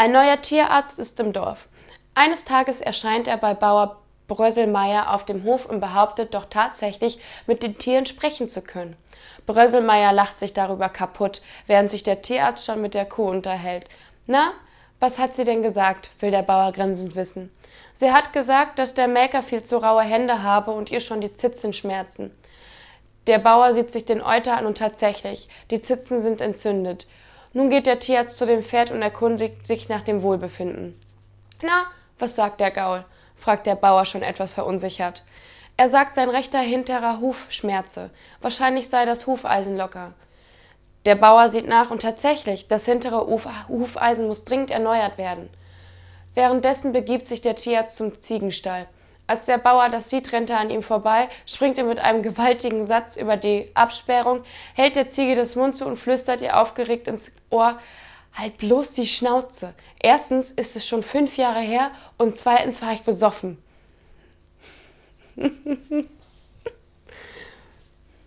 Ein 0.00 0.12
neuer 0.12 0.40
Tierarzt 0.40 0.98
ist 0.98 1.20
im 1.20 1.34
Dorf. 1.34 1.68
Eines 2.14 2.46
Tages 2.46 2.80
erscheint 2.80 3.28
er 3.28 3.36
bei 3.36 3.52
Bauer 3.52 4.00
Brösselmeier 4.28 5.12
auf 5.12 5.26
dem 5.26 5.44
Hof 5.44 5.66
und 5.66 5.80
behauptet 5.80 6.32
doch 6.32 6.46
tatsächlich, 6.48 7.18
mit 7.46 7.62
den 7.62 7.76
Tieren 7.76 8.06
sprechen 8.06 8.48
zu 8.48 8.62
können. 8.62 8.96
Brösselmeier 9.44 10.14
lacht 10.14 10.38
sich 10.38 10.54
darüber 10.54 10.88
kaputt, 10.88 11.42
während 11.66 11.90
sich 11.90 12.02
der 12.02 12.22
Tierarzt 12.22 12.64
schon 12.64 12.80
mit 12.80 12.94
der 12.94 13.04
Kuh 13.04 13.28
unterhält. 13.28 13.90
Na, 14.26 14.52
was 15.00 15.18
hat 15.18 15.34
sie 15.34 15.44
denn 15.44 15.62
gesagt? 15.62 16.12
will 16.20 16.30
der 16.30 16.44
Bauer 16.44 16.72
grinsend 16.72 17.14
wissen. 17.14 17.54
Sie 17.92 18.10
hat 18.10 18.32
gesagt, 18.32 18.78
dass 18.78 18.94
der 18.94 19.06
Melker 19.06 19.42
viel 19.42 19.62
zu 19.62 19.76
raue 19.82 20.00
Hände 20.00 20.42
habe 20.42 20.70
und 20.70 20.90
ihr 20.90 21.00
schon 21.00 21.20
die 21.20 21.34
Zitzen 21.34 21.74
schmerzen. 21.74 22.34
Der 23.26 23.38
Bauer 23.38 23.74
sieht 23.74 23.92
sich 23.92 24.06
den 24.06 24.22
Euter 24.22 24.56
an 24.56 24.64
und 24.64 24.78
tatsächlich, 24.78 25.50
die 25.70 25.82
Zitzen 25.82 26.20
sind 26.20 26.40
entzündet. 26.40 27.06
Nun 27.52 27.70
geht 27.70 27.86
der 27.86 27.98
Tierarzt 27.98 28.38
zu 28.38 28.46
dem 28.46 28.62
Pferd 28.62 28.90
und 28.90 29.02
erkundigt 29.02 29.66
sich 29.66 29.88
nach 29.88 30.02
dem 30.02 30.22
Wohlbefinden. 30.22 31.00
Na, 31.62 31.86
was 32.18 32.36
sagt 32.36 32.60
der 32.60 32.70
Gaul? 32.70 33.04
fragt 33.36 33.66
der 33.66 33.74
Bauer 33.74 34.04
schon 34.04 34.22
etwas 34.22 34.52
verunsichert. 34.52 35.24
Er 35.76 35.88
sagt, 35.88 36.14
sein 36.14 36.28
rechter 36.28 36.58
hinterer 36.58 37.20
Huf 37.20 37.46
schmerze. 37.48 38.10
Wahrscheinlich 38.40 38.88
sei 38.88 39.06
das 39.06 39.26
Hufeisen 39.26 39.76
locker. 39.76 40.14
Der 41.06 41.14
Bauer 41.14 41.48
sieht 41.48 41.66
nach 41.66 41.90
und 41.90 42.02
tatsächlich, 42.02 42.68
das 42.68 42.84
hintere 42.84 43.26
Hufeisen 43.68 44.26
muss 44.26 44.44
dringend 44.44 44.70
erneuert 44.70 45.16
werden. 45.16 45.48
Währenddessen 46.34 46.92
begibt 46.92 47.26
sich 47.26 47.40
der 47.40 47.56
Tierarzt 47.56 47.96
zum 47.96 48.18
Ziegenstall. 48.18 48.86
Als 49.30 49.46
der 49.46 49.58
Bauer 49.58 49.88
das 49.90 50.10
sieht, 50.10 50.32
rennt 50.32 50.50
er 50.50 50.58
an 50.58 50.70
ihm 50.70 50.82
vorbei, 50.82 51.28
springt 51.46 51.78
er 51.78 51.84
mit 51.84 52.00
einem 52.00 52.20
gewaltigen 52.20 52.82
Satz 52.82 53.14
über 53.14 53.36
die 53.36 53.70
Absperrung, 53.74 54.42
hält 54.74 54.96
der 54.96 55.06
Ziege 55.06 55.36
das 55.36 55.54
Mund 55.54 55.76
zu 55.76 55.86
und 55.86 55.98
flüstert 55.98 56.40
ihr 56.40 56.60
aufgeregt 56.60 57.06
ins 57.06 57.36
Ohr, 57.48 57.78
halt 58.34 58.58
bloß 58.58 58.94
die 58.94 59.06
Schnauze. 59.06 59.72
Erstens 60.00 60.50
ist 60.50 60.74
es 60.74 60.84
schon 60.84 61.04
fünf 61.04 61.36
Jahre 61.36 61.60
her 61.60 61.92
und 62.18 62.34
zweitens 62.34 62.82
war 62.82 62.92
ich 62.92 63.02
besoffen. 63.02 63.62